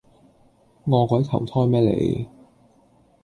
[0.87, 2.27] 餓鬼投胎咩你